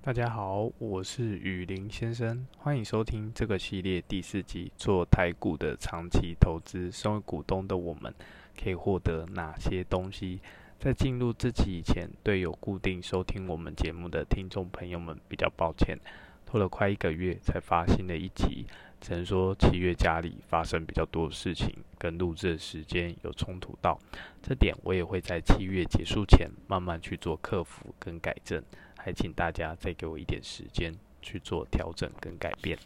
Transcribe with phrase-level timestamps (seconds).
[0.00, 4.70] 大家好，我是雨林先生，欢迎收听这个系列第四集。
[4.76, 8.14] 做台股的长期投资，身为股东的我们
[8.56, 10.40] 可以获得哪些东西？
[10.78, 15.98] 在进入这期以前，对有固定收听我们节目的听众朋友们比较抱歉，
[16.46, 18.66] 拖了快一个月才发新的一集，
[19.00, 23.98] 只能说七月家里发生比较多的事情，跟录制的时间有冲突到，
[24.40, 28.62] 这点我也会在七月结束前慢慢去做克服跟改正。
[29.08, 32.78] 还请大家再给我一点时间去做调整跟改变。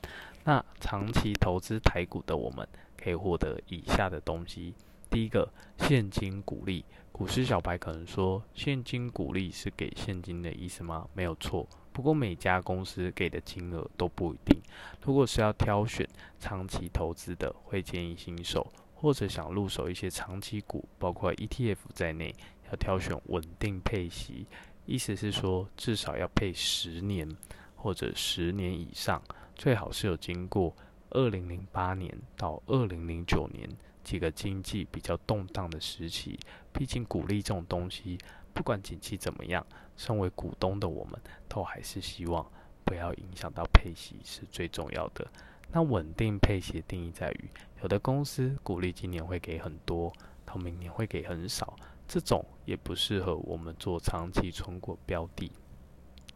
[0.45, 4.73] 那长期投资台股的我们，可以获得以下的东西：
[5.10, 6.84] 第一个，现金股利。
[7.10, 11.09] 股市小白可能说，现金股利是给现金的意思吗？
[11.12, 11.69] 没有错。
[11.93, 14.57] 不过每家公司给的金额都不一定。
[15.04, 22.32] 如果是要挑选长期投资的，会建议新手或者想入手一些长期股，包括 ETF 在内，
[22.70, 24.46] 要挑选稳定配息。
[24.84, 27.28] 意思是说，至少要配十年
[27.77, 29.23] 或者十年以上，
[29.54, 30.74] 最好是有经过
[31.10, 33.68] 二零零八年到二零零九年
[34.02, 36.38] 几个经济比较动荡的时期。
[36.73, 38.18] 毕竟股利这种东西，
[38.52, 39.65] 不管景气怎么样，
[39.96, 42.45] 身为股东的我们，都还是希望
[42.85, 45.30] 不要影响到配息是最重要的。
[45.70, 47.48] 那稳定配息的定义在于，
[47.82, 50.12] 有的公司股利今年会给很多，
[50.45, 51.76] 到明年会给很少。
[52.13, 55.51] 这种也不适合我们做长期存股标的，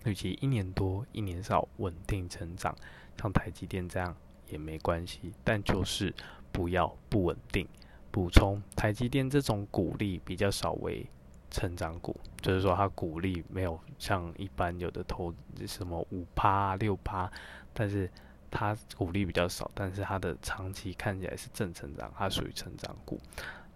[0.06, 2.74] 与其一年多一年少稳定成长，
[3.20, 4.16] 像台积电这样
[4.48, 6.14] 也没关系，但就是
[6.50, 7.68] 不要不稳定。
[8.10, 11.06] 补充，台积电这种股利比较少为
[11.50, 15.34] 成长股，就是说它股利没有像一般有的投
[15.66, 17.30] 什么五趴六趴，
[17.74, 18.10] 但是
[18.50, 23.20] 它股利比较少，但是它的长期看起来是正成长，它属于成长股。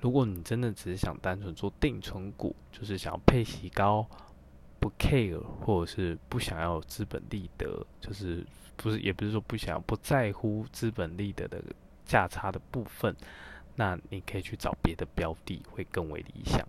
[0.01, 4.07] 如果你真的只是想单纯做定存股，就是想要配息高，
[4.79, 8.45] 不 care，或者是不想要资本利得，就是
[8.77, 11.63] 不是也不是说不想不在乎资本利得的
[12.07, 13.15] 价差的部分，
[13.77, 16.67] 那你可以去找别的标的会更为理想。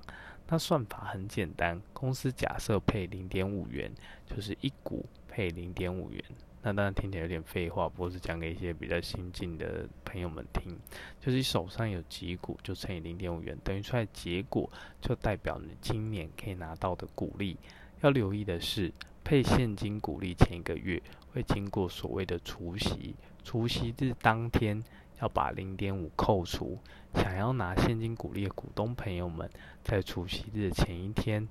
[0.47, 3.89] 那算法很简单，公司假设配零点五元，
[4.25, 6.21] 就是一股配零点五元。
[6.63, 10.77] 那当然听起来有点废话，不过是讲给一些比较新进的朋友们听。
[11.19, 14.69] 就是手上有几股，就乘以零点五元，等于出来结果
[15.01, 17.57] 就代表你今年可以拿到的股利。
[18.01, 18.91] 要留意的是，
[19.23, 21.01] 配现金股利前一个月
[21.31, 24.83] 会经过所谓的除息，除息日当天
[25.19, 26.77] 要把零点五扣除。
[27.13, 29.49] 想要拿现金股利的股东朋友们，
[29.83, 31.47] 在除息日前一天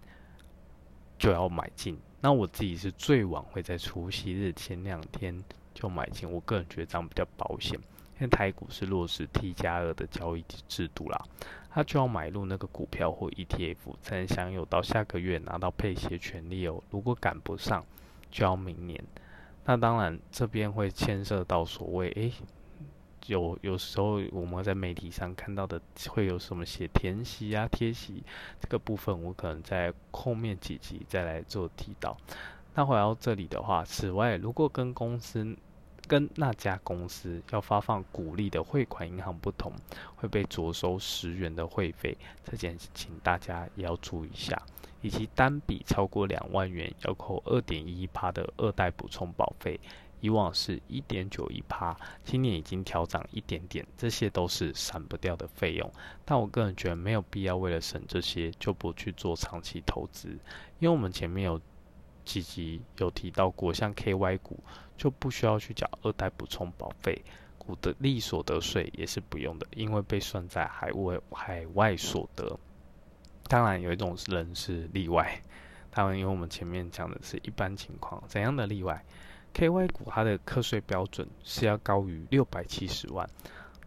[1.20, 1.98] 就要买进。
[2.22, 5.44] 那我自己是最晚会在除夕日前两天
[5.75, 7.78] 就买进，我个人觉得这样比较保险，
[8.14, 11.22] 因为台股是落实 T 加二的交易制度啦，
[11.70, 16.82] 他就要买入那个股票或 ETF 才能享有到下个月拿到配息的权利哦。
[16.91, 17.84] 如果赶不上，
[18.30, 19.04] 就要明年。
[19.66, 22.32] 那当然这边会牵涉到所谓诶。
[23.30, 28.24] 有有时候我们在媒体上看到的会有什么写填息啊、贴息
[28.58, 32.16] 这个部分，我可能在后面几集再来做提到。
[32.74, 35.56] 那回到这里的话，此外，如果跟公司
[36.08, 39.72] 跟那家公司要发放股利的汇款银行不同，
[40.16, 44.60] 会被着收十元的会费，这件事请大家也要注意一下。
[45.02, 49.78] 以及单笔超过两万元要扣二点一趴的二代补充保费。
[50.20, 55.91] 以往是一点九一趴，今年已经调涨一点点，这些都是闪不掉的费用。
[56.25, 60.28] 但我个人觉得没有必要为了省这些就不去做长期投资，
[60.78, 61.60] 因为我们前面有
[62.25, 64.62] 几集有提到过，像 KY 股
[64.97, 67.22] 就不需要去缴二代补充保费，
[67.59, 72.59] 股的利所得税也是不用的，因为被算在海外海外所得。
[73.48, 75.41] 当然有一种人是例外，
[75.91, 79.04] 当然因为我们前面讲的是一般情况，怎样的例外
[79.55, 83.28] ？KY 股它的课税标准是要高于六百七十万，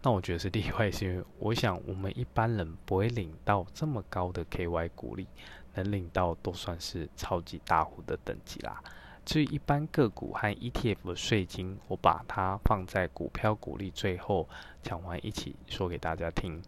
[0.02, 5.26] 那我觉得是例外，是因为我想我们一般人不会领到这么高的 KY 股利，
[5.74, 8.80] 能领到都算是超级大户的等级啦。
[9.24, 14.46] 至于一般个股和 ETF 的税金，我把它放在股票股利最后
[14.82, 16.60] 讲完一起说给大家听。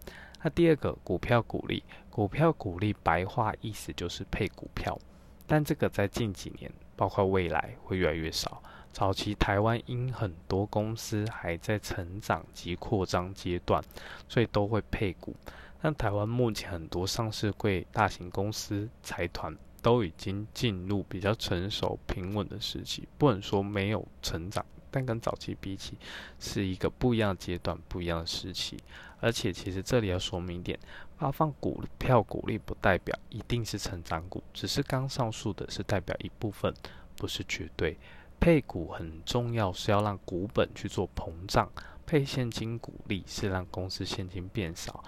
[0.43, 4.99] 那第二个股票股利，股票股利白话意思就是配股票，
[5.47, 8.63] 但这个在近几年，包括未来会越来越少。
[8.97, 13.85] 早期台湾因很多公司还在成长及扩张阶段，
[14.27, 15.37] 所以都会配股。
[15.83, 25.99] 但台湾目前很多上市贵大型公司财团都已经进入比较成熟平稳的时期，不能说没有成长，但跟早期比起，
[26.41, 28.79] 是一个不一样的阶段、不一样的时期。
[29.21, 30.79] 而且其实这里要说明一点，
[31.19, 36.73] 发放股票股利不代表一定是成长股，只是刚上述的是代表一部分。
[37.19, 37.97] 不是绝对。
[38.39, 41.67] 配股很重要，是要让股本去做膨胀；
[42.07, 45.03] 配现金股利是让公司现金变少。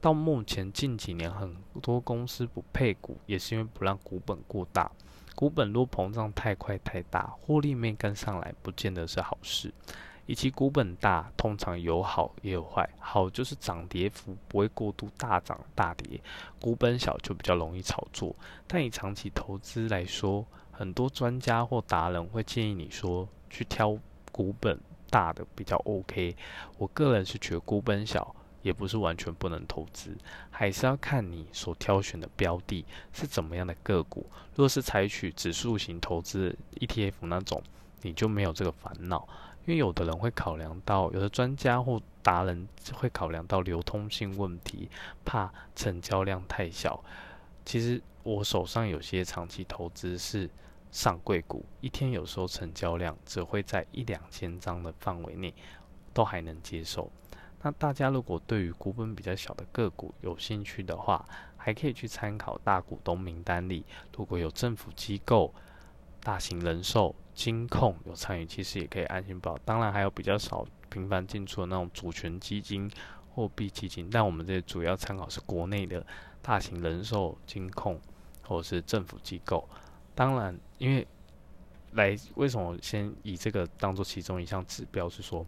[0.00, 4.90] 到目前近几年，很多公司不配股，也是因为不让股本过大。
[5.34, 9.72] 股本若膨胀太快太大，获利没跟上来，不见得是好事。
[10.26, 12.88] 以及股本大，通常有好也有坏。
[13.00, 16.20] 好就是涨跌幅不会过度大涨大跌，
[16.60, 18.34] 股本小就比较容易炒作。
[18.66, 23.96] 但以长期投资来说，很多专家或达人会建议你说，去挑
[24.32, 26.34] 股本大的比较 OK。
[26.78, 28.34] 我个人是觉得股本小。
[28.62, 30.16] 也不是完全不能投资，
[30.48, 34.24] 还是要看你所挑选的标的是怎么样的个股。
[34.54, 37.60] 若是采取指数型投资 ETF 那种，
[38.02, 39.26] 你就没有这个烦恼。
[39.66, 44.88] 因为有的人会考量到，有的专家或达人会考量到流通性问题，
[45.24, 47.02] 怕成交量太小。
[47.64, 50.48] 其实我手上有些长期投资是
[50.90, 55.54] 上柜股，一天有时候成交量只会在一两千张的范围内，
[56.12, 57.10] 都还能接受。
[57.62, 61.24] 那大家如果对于股本比较小的个股有兴趣的话，
[61.56, 63.84] 还可以去参考大股东名单里，
[64.16, 65.54] 如果有政府机构、
[66.20, 69.56] 大型人寿、金控有参与，其实也可以安心报。
[69.64, 72.90] 当然还有比较少频繁进出的那种主权基金、
[73.30, 76.04] 货币基金，但我们这主要参考是国内的
[76.42, 78.00] 大型人寿、金控
[78.42, 79.68] 或者是政府机构。
[80.14, 81.06] 当然，因为
[81.92, 85.46] 来为什么先以这个当做其中一项指标，是说。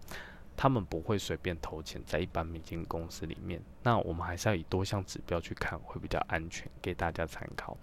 [0.56, 7.76] 他们不会随便投钱在一般民间公司里面，那我们还是要以多项指标去看，会比较安全，给大家参考。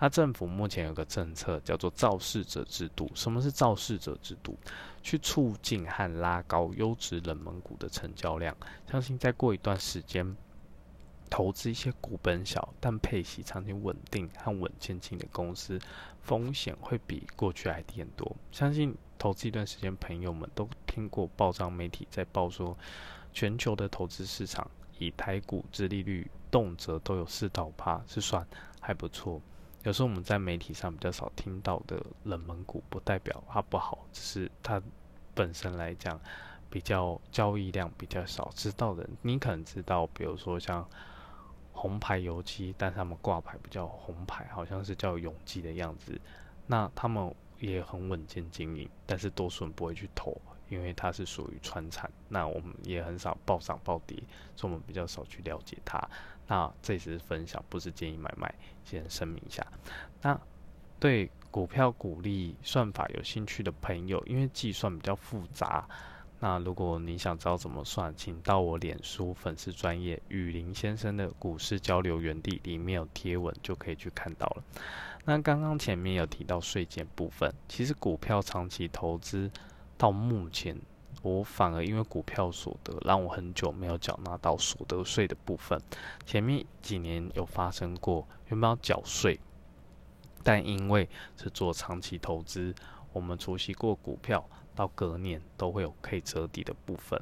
[0.00, 4.56] 那政府目前有个政策叫做造势者制度，什么是造势者制度？
[5.02, 8.56] 去促进和拉高优质冷门股的成交量，
[8.90, 10.34] 相信再过一段时间。
[11.34, 15.80] 投资一些股本小但配息长期稳定和稳健性的公司，
[16.22, 18.36] 风险会比过去还低很多。
[18.52, 22.78] 相信投资一段时间，朋友们都听过报章媒体在报说，
[23.32, 28.46] 全球的投资市场以台股之利率动辄都有四到八，是算
[28.80, 29.42] 还不错。
[29.82, 34.80] 有时候我们在媒体上比较少听到的冷门股，不代表它不好，只是它
[35.34, 36.20] 本身来讲
[36.70, 38.52] 比较交易量比较少。
[38.54, 40.88] 知道的你可能知道，比如说像。
[41.76, 46.18] 红牌油漆，但是他们挂牌不叫红牌，好像是叫永基的样子。
[46.66, 50.40] 那他们也很稳健经营，但是多数人不会去投，
[50.70, 52.10] 因为它是属于川产。
[52.28, 54.16] 那我们也很少暴涨暴跌，
[54.56, 56.00] 所以我们比较少去了解它。
[56.46, 58.54] 那这只是分享，不是建议买卖，
[58.84, 59.66] 先声明一下。
[60.22, 60.40] 那
[60.98, 65.86] 对股票股利算法有兴趣的朋友，因为计算比较复杂。
[66.44, 74.62] 那如果你想知道怎么算，请到我脸书粉丝专业雨林先生的股市交流园地里面有贴文，就可以去看到了。
[75.24, 79.50] 那刚刚前面有提到税减部分，其实股票长期投资
[79.96, 80.78] 到目前，
[81.22, 85.80] 我反而因为股票所得让我很久没有缴纳到所得税的部分。
[86.26, 89.40] 前面几年有发生过原本要缴税，
[90.42, 91.08] 但因为
[91.38, 92.74] 是做长期投资，
[93.14, 94.46] 我们熟悉过股票。
[94.74, 97.20] 到隔年都会有可以折抵的部分。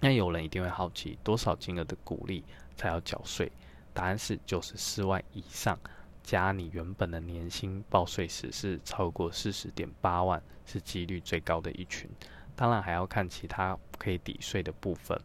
[0.00, 2.44] 那有人一定会好奇，多少金额的股利
[2.76, 3.50] 才要缴税？
[3.94, 5.78] 答案是九十四万以上，
[6.22, 12.10] 加你原本的年薪报税时是超过四十点八万，是几率最高的一群。
[12.54, 15.18] 当然还要看其他可以抵税的部分。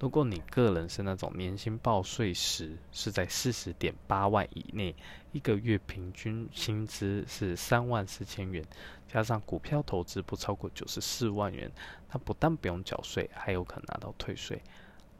[0.00, 4.94] 如果你个人是那种年薪报税时是在四十点八万以内，
[5.32, 8.62] 一个月平均薪资是三万四千元，
[9.08, 11.70] 加上股票投资不超过九十四万元，
[12.08, 14.60] 他不但不用缴税，还有可能拿到退税。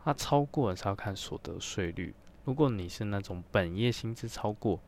[0.05, 2.15] 那超过是要看所得税率。
[2.45, 4.79] 如果你是那种本业薪资超过，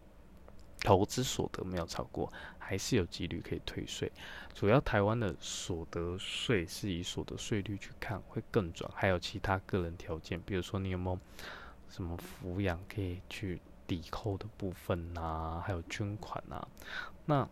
[0.81, 2.31] 投资所得没有超过，
[2.67, 4.11] 还是有几率可以退税。
[4.53, 8.91] 主要台湾的所得税是以所得税率去看，会更准。
[8.93, 11.19] 还有其他个人条件，比如说你有没有
[11.89, 16.67] 什么抚养可以去抵扣的部分呐，还有捐款呐。
[17.25, 17.49] 那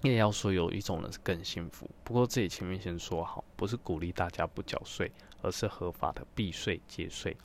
[0.00, 1.90] 也要说有一种人是更幸福。
[2.02, 5.12] 不过这里前面先说好，不是鼓励大家不缴税，
[5.42, 7.36] 而是合法的避税节税。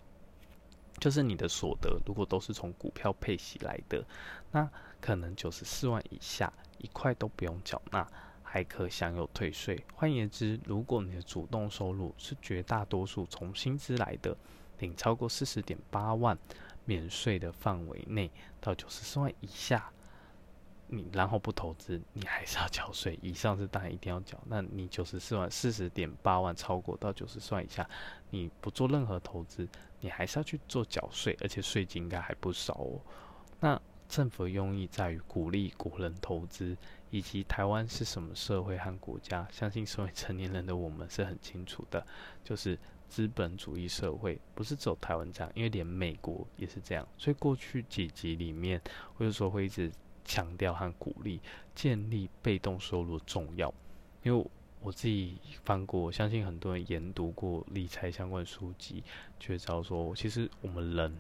[1.00, 4.06] 就是你的所得如果都是从股票配息来的，
[4.52, 4.70] 那
[5.00, 8.08] 可能九十四万以下一块都不用缴纳，
[8.42, 9.84] 还可享有退税。
[9.94, 14.36] 换言之，如果你的主动收入是绝大多数从薪资来的，
[14.80, 16.38] 领超过四十点八万
[16.86, 19.92] 免税的范围内，到九十四万以下。
[20.92, 23.20] 你然后不投资，你还是要缴税。
[23.22, 24.42] 以上是当然一定要缴。
[24.48, 27.88] 那你九十四万四十点八万超过到九十四万以下，
[28.32, 29.70] 你不做任何投资，
[30.00, 33.00] 你还是要去做缴税，而且税金应该还不少哦。
[33.60, 33.80] 那
[34.10, 36.76] 政府的用意在于鼓励国人投资，
[37.12, 42.04] 以及台湾是什么社会和国家，相信身为成年人的我们是很清楚的，
[42.44, 47.08] 就是资本主义社会，不是只有台湾这样，因为连美国也是这样。
[47.20, 48.82] 所以过去几集里面，
[49.18, 49.92] 我有时候会一直
[50.26, 51.40] 强调和鼓励
[51.76, 53.72] 建立被动收入重要，
[54.24, 54.50] 因为
[54.82, 59.04] 我自己翻过，相信很多人研读过理财相关书籍，
[59.38, 61.16] 就知道说，其实我们人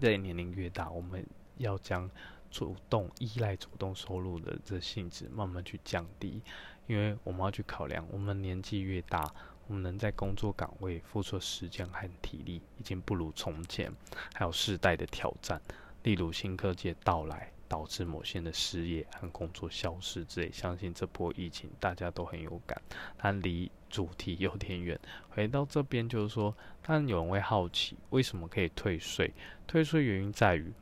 [0.00, 1.24] 在年龄越大，我们
[1.58, 2.10] 要将
[2.50, 6.42] 主动依赖主动收入的这性质慢慢去降低，
[6.86, 9.30] 因为我们要去考量，我们年纪越大，
[9.66, 13.92] 我们能在工作岗位付出的时间和体力已经不如从前，
[14.34, 15.60] 还有世代的挑战，
[16.02, 17.50] 例如新科技的到来。
[17.68, 22.80] 导致某些人的失业和工作消失之类，相信这波疫情大家都很有感，
[23.18, 24.96] 但离主题有点远。
[25.30, 29.34] 回到这边就是说，当然有人会好奇，为什么可以退税？
[29.66, 30.72] 退税原因在于，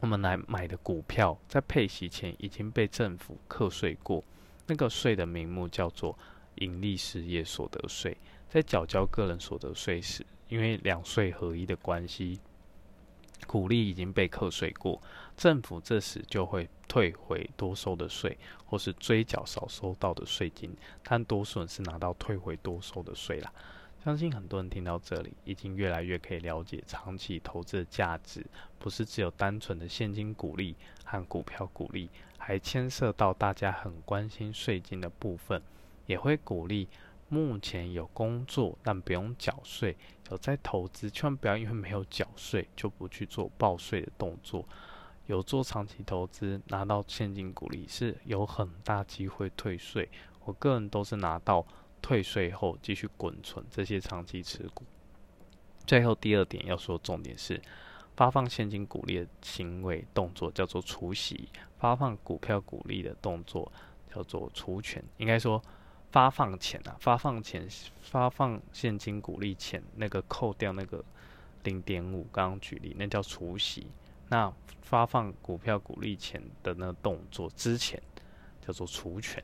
[0.00, 4.24] 我们来买的股票在配息前已经被政府课税过，
[4.66, 6.18] 那个税的名目叫做
[6.56, 8.16] 盈利事业所得税。
[8.48, 12.40] 在缴交个人所得税时，因为两税合一的关系。
[13.46, 15.00] 股利已经被课税过，
[15.36, 23.52] 政府这时就会退回多收的税，或是追缴少收到的税金，但多数人是拿到退回多收的税啦。
[24.02, 28.44] 相信很多人听到这里，已经越来越可以了解长期投资的价值，
[28.78, 35.62] 不是只有单纯的现金股利和股票股利，还牵涉到大家很关心税金的部分，
[36.06, 36.88] 也会鼓励。
[37.28, 39.96] 目前有工作但不用缴税，
[40.30, 44.66] 有在投资，千万不要因为没有缴税就不去做报税的动作。
[45.26, 50.08] 有做长期投资拿到现金股利是有很大机会退税。
[50.44, 51.64] 我个人都是拿到
[52.00, 54.84] 退税后继续滚存这些长期持股。
[55.86, 57.60] 最后第二点要说重点是，
[58.16, 63.70] 发放现金股利的行为动作叫做除息，发放股票股利的动作
[64.14, 65.02] 叫做除权。
[65.18, 65.62] 应该说。
[66.12, 67.68] 发放前啊，发放前
[68.00, 71.04] 发放现金股利前，那个扣掉那个
[71.62, 73.86] 零点五，刚刚举例，那叫除息。
[74.28, 74.52] 那
[74.82, 78.02] 发放股票股利前的那个动作之前，
[78.60, 79.40] 叫做除权。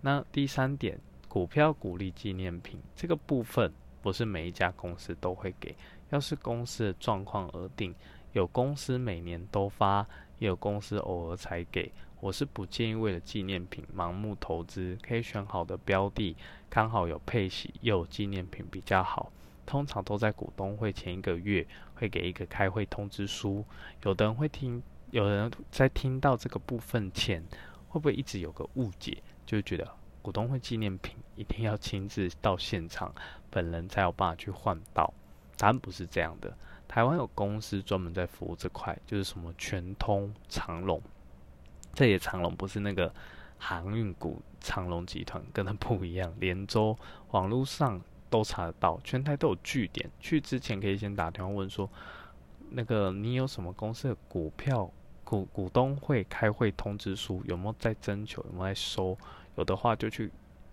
[0.00, 0.98] 那第三点，
[1.34, 5.74] 股票股利纪念品这个部分，不是每一家公司都会给，
[6.10, 7.92] 要是公司的状况而定。
[8.34, 10.06] 有公司每年都发，
[10.38, 11.90] 也有公司偶尔才给。
[12.20, 16.36] 我是不建议为了纪念品盲目投资，可以选好的标的，
[16.70, 19.32] 刚好有配息又有纪念品比较好。
[19.66, 23.64] 通常都在股东会前一个月会给一个开会通知书。
[24.04, 27.42] 有的人会听，有人在听到这个部分前，
[27.88, 29.84] 会不会一直有个误解，就觉得
[30.24, 33.14] 股东会纪念品一定要亲自到现场，
[33.50, 35.12] 本人才有办法去换到？
[35.58, 36.56] 答案不是这样的。
[36.88, 40.98] 台湾有公司专门在服务这块，就是什么全通、长隆。
[41.92, 43.12] 这也长隆不是那个
[43.58, 46.32] 航运股，长隆集团跟它不一样。
[46.40, 46.96] 连州
[47.32, 48.00] 网络上
[48.30, 50.10] 都查得到，全台都有据点。
[50.20, 51.86] 去之前可以先打电话问说，
[52.70, 54.90] 那个你有什么公司的股票
[55.22, 59.18] 股股东会开会通知书有没有在征求，有没有在收？
[59.56, 60.30] 有的话就去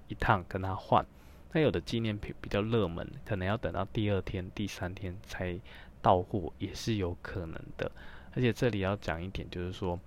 [0.08, 1.06] 一趟跟他换。
[1.52, 5.60] 那有的纪念品比较热门，可能要等到第二天、第三天才
[6.02, 7.92] 到货，也是有可能的。
[8.36, 10.00] 而且这里要讲一点，就是说。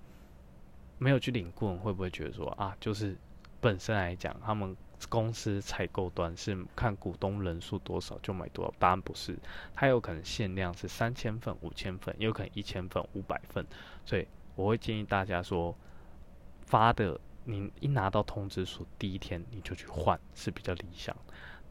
[0.97, 3.17] 没有去领顾问，会不会觉得说啊，就是
[3.59, 4.73] 本身来讲，他们
[5.09, 8.73] 公司采购端是看股东人数多少就买多少？
[8.79, 9.37] 答案不是，
[9.73, 13.65] 它有可能限量是三千份、五千份，也有可能一千份、五百份。
[14.05, 15.75] 所以我会建议大家说，
[16.65, 21.15] 发的你一拿到通知书第一天你就去换是比较理想。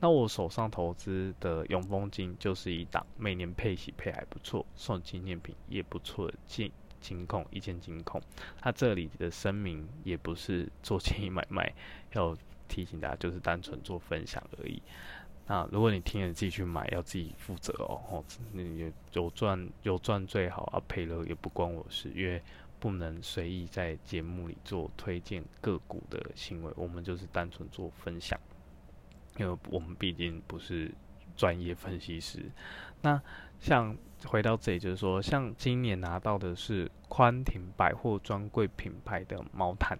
[0.00, 6.72] 那我手上投资的永丰金就是一档，每年配息配还不错，送纪念品也不错的金。
[7.00, 8.18] 金控一件金控，
[8.62, 11.70] 它这里的声明也不是做建议买卖，
[12.12, 12.34] 要
[12.66, 14.80] 提醒大家就是单纯做分享而已。
[15.46, 18.00] 那如果你听了自己去买，要自己负责哦。
[18.10, 22.42] 哦，你有赚有赚最好啊，赔了也不关我事，因为
[22.84, 28.38] 不能随意在节目里做推荐个股的行为，我们就是单纯做分享，
[29.38, 30.92] 因为我们毕竟不是
[31.34, 32.44] 专业分析师。
[33.00, 33.18] 那
[33.58, 39.98] 像回到这里，就是说，像今年拿到的是宽庭百货专柜品牌的毛毯，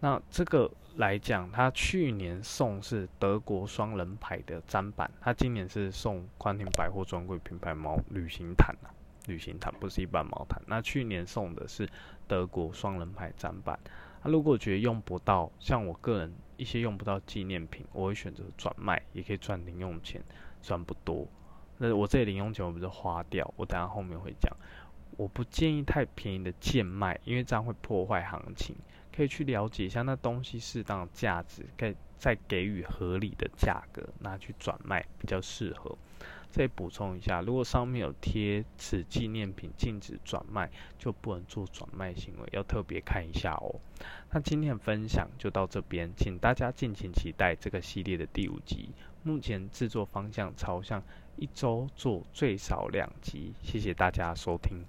[0.00, 8.92] 那这个来讲，它去年送是德国双人牌的砧板，它今年是送宽庭百货专柜品牌毛旅行毯啊，
[9.26, 10.62] 旅行毯不是一般毛毯。
[10.66, 11.88] 那去年送的是
[12.26, 13.78] 德国双人牌展板，
[14.22, 20.22] 那如果觉得用不到，像我个人一些用不到纪念品，我会选择转卖，也可以赚零用钱，
[20.62, 21.26] 赚不多。
[21.78, 24.54] 那我这里零用钱我不是花掉，我等下后面会讲。
[25.16, 28.74] 我不建议太便宜的贱卖，因为这样会破坏行情。
[29.14, 35.98] 可以去了解一下那东西适当的价值，该再给予合理的价格拿去转卖比较适合。
[36.50, 43.80] 再补充一下，如果上面有贴此纪念品禁止转卖，就不能做转卖行为，要特别看一下哦。
[44.30, 48.90] 那今天的分享就到这边，请大家敬请期待这个系列的第五集。
[49.22, 51.02] 目前制作方向朝向
[51.36, 54.84] 一周做最少两集，谢谢大家收听。